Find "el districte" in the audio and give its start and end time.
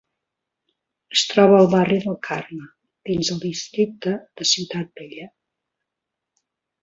3.35-4.15